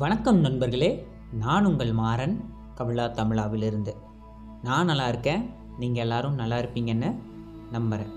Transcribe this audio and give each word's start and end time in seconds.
வணக்கம் 0.00 0.38
நண்பர்களே 0.40 1.06
நான் 1.30 1.64
உங்கள் 1.64 1.92
மாறன் 1.92 2.44
கபிலா 2.74 3.04
தமிழாவிலிருந்து. 3.06 3.92
நான் 4.62 4.84
நல்லா 4.84 5.08
இருக்கேன் 5.08 5.50
நீங்கள் 5.78 6.02
எல்லாரும் 6.02 6.34
நல்லா 6.34 6.56
இருப்பீங்கன்னு 6.58 7.14
நம்புகிறேன் 7.72 8.12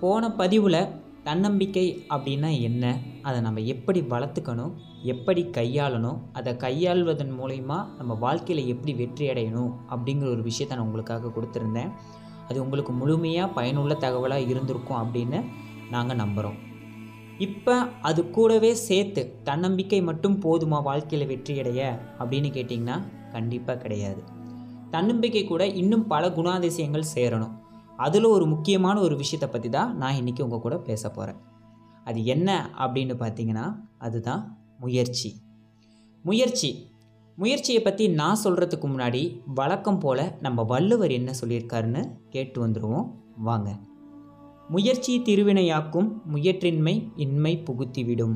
போன 0.00 0.30
பதிவில் 0.32 0.88
தன்னம்பிக்கை 1.24 2.06
அப்படின்னா 2.08 2.60
என்ன? 2.60 2.96
அதை 3.22 3.40
நம்ம 3.40 3.60
எப்படி 3.60 4.00
வளர்த்துக்கணும்? 4.00 4.72
எப்படி 5.02 5.44
கையாளணும்? 5.44 6.18
அதை 6.32 6.54
கையாள்வதன் 6.54 7.32
மூலயமா 7.40 7.78
நம்ம 7.96 8.14
வாழ்க்கையில் 8.14 8.66
எப்படி 8.66 8.94
வெற்றி 8.94 9.28
அடையணும்? 9.28 9.72
அப்படிங்கிற 9.90 10.30
ஒரு 10.30 10.42
விஷயத்தை 10.42 10.78
நான் 10.78 10.86
உங்களுக்காக 10.86 11.32
கொடுத்துருந்தேன். 11.36 11.92
அது 12.48 12.62
உங்களுக்கு 12.62 12.92
முழுமையாக 12.92 13.52
பயனுள்ள 13.52 13.94
தகவலாக 13.94 14.48
இருந்திருக்கும் 14.48 15.02
அப்படின்னு 15.02 15.44
நாங்கள் 15.90 16.16
நம்புகிறோம் 16.16 16.74
இப்போ 17.38 17.88
அது 18.02 18.30
கூடவே 18.30 18.74
சேர்த்து 18.74 19.40
தன்னம்பிக்கை 19.44 20.02
மட்டும் 20.02 20.36
போதுமா 20.42 20.82
வாழ்க்கையில் 20.82 21.28
வெற்றியடைய 21.28 21.98
அப்படின்னு 22.18 22.50
கேட்டிங்கன்னா 22.50 23.02
கண்டிப்பாக 23.32 23.78
கிடையாது. 23.78 24.22
தன்னம்பிக்கை 24.90 25.44
கூட 25.44 25.66
இன்னும் 25.66 26.06
பல 26.06 26.28
குணாதிசயங்கள் 26.28 27.12
சேரணும். 27.14 27.54
அதில் 27.96 28.24
ஒரு 28.24 28.46
முக்கியமான 28.46 29.00
ஒரு 29.00 29.16
விஷயத்தை 29.16 29.48
பற்றி 29.48 29.68
தான் 29.68 29.96
நான் 29.96 30.14
இன்றைக்கி 30.14 30.42
உங்கள் 30.42 30.60
கூட 30.60 30.78
பேச 30.78 31.10
போகிறேன் 31.10 31.40
அது 32.04 32.24
என்ன 32.24 32.70
அப்படின்னு 32.78 33.14
பார்த்தீங்கன்னா 33.14 33.76
அதுதான் 33.98 34.58
முயற்சி. 34.80 35.30
முயற்சி. 36.24 36.70
முயற்சியை 37.38 37.82
பற்றி 37.82 38.08
நான் 38.08 38.42
சொல்கிறதுக்கு 38.44 38.86
முன்னாடி 38.88 39.42
வழக்கம் 39.46 39.98
போல் 39.98 40.32
நம்ம 40.40 40.62
வள்ளுவர் 40.62 41.10
என்ன 41.10 41.32
சொல்லியிருக்காருன்னு 41.40 42.02
கேட்டு 42.30 42.66
வந்துடுவோம் 42.66 43.06
வாங்க. 43.36 43.78
முயற்சி 44.68 45.12
திருவினையாக்கும் 45.24 46.08
முயற்றின்மை 46.34 46.94
இன்மை 47.16 47.62
புகுத்திவிடும். 47.66 48.34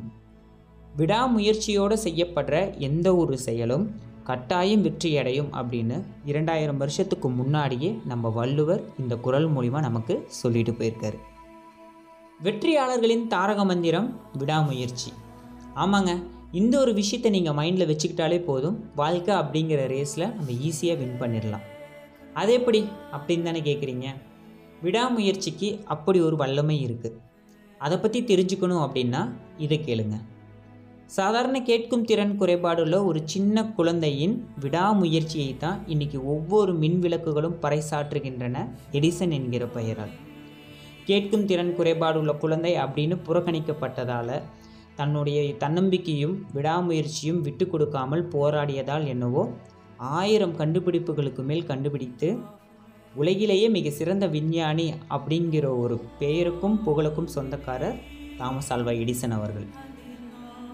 விடாமுயற்சியோடு 0.96 1.96
செய்யப்படுற 2.04 2.78
எந்த 2.78 3.16
ஒரு 3.16 3.38
செயலும் 3.38 3.84
கட்டாயம் 4.24 4.84
வெற்றியடையும் 4.84 5.50
அப்படின்னு 5.60 5.96
இரண்டாயிரம் 6.24 6.76
வருஷத்துக்கு 6.76 7.28
முன்னாடியே 7.30 7.90
நம்ம 8.04 8.28
வள்ளுவர் 8.28 8.82
இந்த 8.98 9.16
குரல் 9.16 9.48
மூலிமா 9.56 9.80
நமக்கு 9.80 10.14
சொல்லிட்டு 10.40 10.72
போயிருக்காரு. 10.72 11.18
வெற்றியாளர்களின் 12.42 13.26
தாரக 13.26 13.64
மந்திரம் 13.64 14.08
விடாமுயற்சி. 14.38 15.12
ஆமாங்க 15.74 16.12
இந்த 16.52 16.74
ஒரு 16.78 16.94
விஷயத்தை 16.94 17.30
நீங்கள் 17.30 17.58
மைண்டில் 17.58 17.90
வச்சுக்கிட்டாலே 17.90 18.38
போதும் 18.44 18.78
வாழ்க்கை 18.94 19.34
அப்படிங்கிற 19.34 19.82
ரேஸில் 19.96 20.32
நம்ம 20.34 20.50
ஈஸியாக 20.68 20.98
வின் 20.98 21.20
பண்ணிடலாம். 21.20 21.66
அது 22.34 22.52
எப்படி 22.52 22.80
அப்படின்னு 23.12 23.42
தானே 23.42 23.60
கேட்குறீங்க 23.60 24.08
விடாமுயற்சிக்கு 24.82 25.68
அப்படி 25.84 26.20
ஒரு 26.20 26.36
வல்லமை 26.36 26.76
இருக்குது 26.86 27.18
அதை 27.78 27.96
பற்றி 27.98 28.20
தெரிஞ்சுக்கணும் 28.20 28.84
அப்படின்னா 28.84 29.20
இதை 29.58 29.78
கேளுங்க. 29.86 30.16
சாதாரண 31.06 31.56
கேட்கும் 31.62 32.04
திறன் 32.04 32.34
குறைபாடுள்ள 32.40 32.96
ஒரு 33.04 33.20
சின்ன 33.24 33.64
குழந்தையின் 33.78 34.34
விடாமுயற்சியை 34.60 35.56
தான் 35.58 35.78
இன்றைக்கி 35.88 36.18
ஒவ்வொரு 36.24 36.72
மின் 36.72 36.98
விளக்குகளும் 37.00 37.56
பறைசாற்றுகின்றன 37.62 38.56
எடிசன் 38.92 39.32
என்கிற 39.38 39.66
பெயரால். 39.66 40.12
கேட்கும் 41.04 41.46
திறன் 41.46 41.74
குறைபாடுள்ள 41.78 42.32
குழந்தை 42.38 42.72
அப்படின்னு 42.76 43.16
புறக்கணிக்கப்பட்டதால் 43.26 44.34
தன்னுடைய 44.96 45.40
தன்னம்பிக்கையும் 45.58 46.36
விடாமுயற்சியும் 46.54 47.40
விட்டு 47.40 47.66
கொடுக்காமல் 47.66 48.24
போராடியதால் 48.34 49.06
என்னவோ 49.06 49.42
ஆயிரம் 50.14 50.56
கண்டுபிடிப்புகளுக்கு 50.56 51.42
மேல் 51.42 51.68
கண்டுபிடித்து 51.70 52.28
உலகிலேயே 53.14 53.68
மிக 53.68 53.90
சிறந்த 53.90 54.26
விஞ்ஞானி 54.26 54.92
அப்படிங்கிற 55.10 55.78
ஒரு 55.78 56.00
பெயருக்கும் 56.18 56.80
புகழுக்கும் 56.86 57.26
சொந்தக்காரர் 57.26 57.96
தாமஸ் 58.38 58.72
ஆல்வா 58.72 58.92
எடிசன் 59.02 59.30
அவர்கள். 59.30 59.66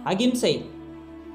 அகிம்சை 0.04 0.64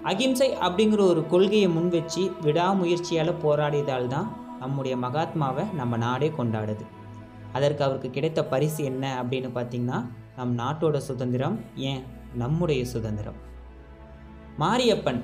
அகிம்சை 0.03 0.55
அப்படிங்கிற 0.55 0.99
ஒரு 0.99 1.27
கொள்கையை 1.27 1.67
முன் 1.67 1.89
வச்சு 1.89 2.31
விடாமுயற்சியால் 2.43 3.33
போராடியதால் 3.43 4.07
தான் 4.07 4.35
நம்முடைய 4.59 4.97
மகாத்மாவை 4.97 5.63
நம்ம 5.75 5.97
நாடே 5.97 6.31
கொண்டாடுது. 6.37 6.85
அதற்கு 7.53 7.83
அவருக்கு 7.83 8.09
கிடைத்த 8.09 8.45
பரிசு 8.45 8.83
என்ன 8.83 9.23
அப்படின்னு 9.23 9.49
பார்த்தீங்கன்னா 9.55 10.05
நம் 10.35 10.57
நாட்டோட 10.57 10.97
சுதந்திரம் 10.97 11.59
ஏன்? 11.75 12.03
நம்முடைய 12.33 12.85
சுதந்திரம். 12.85 13.35
மாரியப்பன் 14.59 15.21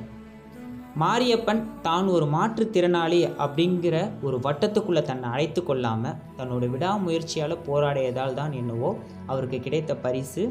மாரியப்பன் 1.02 1.60
தான் 1.86 2.08
ஒரு 2.14 2.26
மாற்றுத்திறனாளி 2.34 3.20
அப்படிங்கிற 3.44 3.96
ஒரு 4.28 4.38
வட்டத்துக்குள்ளே 4.46 5.02
தன்னை 5.10 5.28
அழைத்து 5.34 5.62
கொள்ளாமல் 5.64 6.16
தன்னோட 6.38 6.66
விடாமுயற்சியால் 6.74 7.64
போராடியதால் 7.68 8.38
தான் 8.40 8.54
என்னவோ 8.62 8.90
அவருக்கு 9.32 9.60
கிடைத்த 9.66 9.96
பரிசு. 10.06 10.44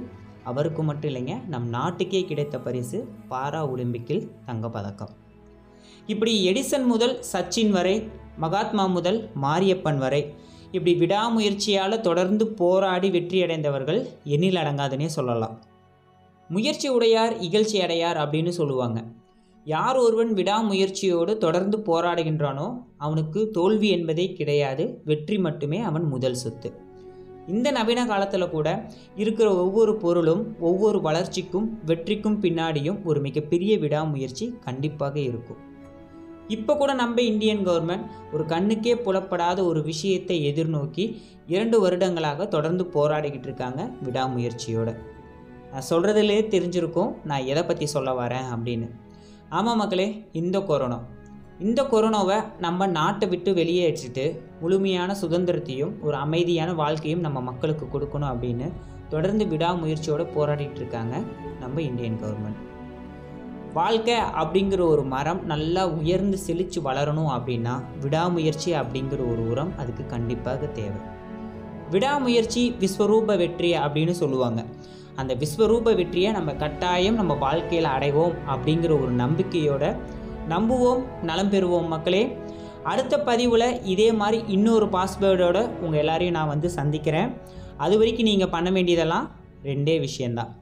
அவருக்கு 0.51 0.83
மட்டும் 0.83 1.11
இல்லைங்க 1.11 1.37
நம் 1.53 1.67
நாட்டுக்கே 1.77 2.21
கிடைத்த 2.31 2.57
பரிசு 2.67 2.99
பாரா 3.33 3.62
ஒலிம்பிக்கில் 3.73 4.23
தங்கப்பதக்கம். 4.49 5.12
இப்படி 6.12 6.33
எடிசன் 6.51 6.87
முதல் 6.93 7.17
சச்சின் 7.33 7.73
வரை 7.78 7.97
மகாத்மா 8.45 8.87
முதல் 8.97 9.21
மாரியப்பன் 9.45 10.01
வரை 10.05 10.23
இப்படி 10.71 10.95
விடாமுயற்சியால் 11.03 12.05
தொடர்ந்து 12.09 12.47
போராடி 12.61 13.09
வெற்றியடைந்தவர்கள் 13.19 14.01
எண்ணில் 14.34 14.63
அடங்காதுன்னே 14.63 15.11
சொல்லலாம். 15.19 15.57
முயற்சி 16.51 16.89
உடையார் 16.97 17.34
இகழ்ச்சி 17.47 17.78
அடையார் 17.84 18.19
அப்படின்னு 18.25 18.53
சொல்லுவாங்க. 18.63 18.99
யார் 19.66 19.97
ஒருவன் 19.97 20.32
விடாமுயற்சியோடு 20.34 21.32
தொடர்ந்து 21.44 21.77
போராடுகின்றானோ 21.87 22.66
அவனுக்கு 22.97 23.41
தோல்வி 23.50 23.88
என்பதே 23.88 24.27
கிடையாது 24.32 24.84
வெற்றி 25.04 25.38
மட்டுமே 25.38 25.78
அவன் 25.81 26.04
முதல் 26.04 26.37
சொத்து. 26.43 26.69
இந்த 27.47 27.69
நவீன 27.71 28.00
காலத்தில் 28.06 28.53
கூட 28.53 28.69
இருக்கிற 29.16 29.49
ஒவ்வொரு 29.54 29.93
பொருளும் 29.97 30.43
ஒவ்வொரு 30.60 30.99
வளர்ச்சிக்கும் 31.00 31.66
வெற்றிக்கும் 31.87 32.38
பின்னாடியும் 32.44 32.99
ஒரு 33.04 33.21
மிகப்பெரிய 33.21 33.78
விடாமுயற்சி 33.78 34.47
கண்டிப்பாக 34.66 35.16
இருக்கும். 35.21 35.60
இப்போ 36.48 36.72
கூட 36.77 36.94
நம்ம 36.94 37.22
இந்தியன் 37.22 37.65
கவர்மெண்ட் 37.69 38.06
ஒரு 38.33 38.44
கண்ணுக்கே 38.44 38.94
புலப்படாத 39.06 39.59
ஒரு 39.65 39.83
விஷயத்தை 39.83 40.37
எதிர்நோக்கி 40.50 41.06
இரண்டு 41.47 41.81
வருடங்களாக 41.81 42.47
தொடர்ந்து 42.47 42.84
போராடிக்கிட்டு 42.94 43.50
இருக்காங்க 43.50 43.83
விடாமுயற்சியோடு. 44.04 44.94
நான் 45.72 45.88
சொல்கிறதுலே 45.91 46.38
தெரிஞ்சிருக்கும் 46.54 47.12
நான் 47.25 47.48
எதை 47.54 47.65
பற்றி 47.65 47.87
சொல்ல 47.87 48.10
வரேன் 48.22 48.48
அப்படின்னு. 48.54 48.88
ஆமாம் 49.49 49.77
மக்களே 49.77 50.29
இந்த 50.33 50.61
கொரோனா. 50.61 51.03
இந்த 51.59 51.83
கொரோனாவை 51.83 52.45
நம்ம 52.59 52.87
நாட்டை 52.87 53.29
விட்டு 53.29 53.55
வெளியேற்றிட்டு 53.55 54.39
முழுமையான 54.61 55.15
சுதந்திரத்தையும் 55.15 56.03
ஒரு 56.03 56.17
அமைதியான 56.17 56.75
வாழ்க்கையும் 56.75 57.21
நம்ம 57.21 57.41
மக்களுக்கு 57.41 57.87
கொடுக்கணும் 57.87 58.33
அப்படின்னு 58.33 58.73
தொடர்ந்து 59.09 59.45
விடாமுயற்சியோடு 59.45 60.27
போராடிட்டு 60.37 60.75
இருக்காங்க 60.75 61.23
நம்ம 61.61 61.81
இந்தியன் 61.81 62.19
கவர்மெண்ட் 62.23 62.65
வாழ்க்கை 63.73 64.15
அப்படிங்கிற 64.15 64.81
ஒரு 64.81 65.03
மரம் 65.05 65.45
நல்லா 65.45 65.87
உயர்ந்து 65.87 66.37
செழித்து 66.37 66.83
வளரணும் 66.83 67.33
அப்படின்னா 67.37 67.83
விடாமுயற்சி 68.01 68.73
அப்படிங்கிற 68.73 69.33
ஒரு 69.33 69.49
உரம் 69.49 69.78
அதுக்கு 69.78 70.07
கண்டிப்பாக 70.07 70.67
தேவை. 70.67 71.01
விடாமுயற்சி 71.91 72.77
விஸ்வரூப 72.81 73.37
வெற்றி 73.37 73.73
அப்படின்னு 73.73 74.11
சொல்லுவாங்க. 74.11 74.65
அந்த 75.16 75.32
விஸ்வரூப 75.34 75.94
வெற்றியை 76.00 76.31
நம்ம 76.32 76.54
கட்டாயம் 76.54 77.15
நம்ம 77.15 77.34
வாழ்க்கையில் 77.34 77.93
அடைவோம் 77.97 78.34
அப்படிங்கிற 78.53 78.92
ஒரு 79.03 79.13
நம்பிக்கையோட 79.24 79.84
நம்புவோம் 80.48 81.03
நலம் 81.22 81.51
பெறுவோம் 81.51 81.89
மக்களே. 81.95 82.22
அடுத்த 82.83 83.15
பதிவில் 83.28 83.83
இதே 83.92 84.09
மாதிரி 84.13 84.39
இன்னொரு 84.47 84.86
பாஸ்வேர்டோட 84.86 85.59
உங்கள் 85.84 86.01
எல்லாரையும் 86.03 86.36
நான் 86.36 86.53
வந்து 86.54 86.71
சந்திக்கிறேன். 86.71 87.30
அது 87.77 87.95
வரைக்கும் 87.98 88.28
நீங்கள் 88.30 88.48
பண்ண 88.48 88.71
வேண்டியதெல்லாம் 88.71 89.27
ரெண்டே 89.63 89.97
விஷயந்தான் 90.01 90.53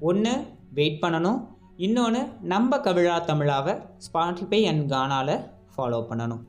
ஒன்று 0.00 0.32
வெயிட் 0.74 1.02
பண்ணணும். 1.02 1.38
இன்னொன்று 1.76 2.22
நம்ம 2.40 2.78
கவிழா 2.78 3.16
தமிழாவை 3.30 3.74
ஸ்பாட்டிஃபை 4.06 4.60
அண்ட் 4.70 4.84
கானாவில் 4.92 5.36
ஃபாலோ 5.76 6.00
பண்ணணும். 6.10 6.42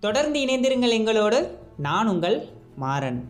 தொடர்ந்து 0.00 0.38
இணைந்திருங்கள் 0.40 0.96
எங்களோடு. 0.98 1.40
நான் 1.76 2.08
உங்கள் 2.08 2.36
மாறன். 2.76 3.20